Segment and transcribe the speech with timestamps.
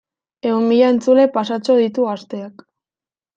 [0.51, 2.65] Ehun mila entzule pasatxo ditu Gazteak.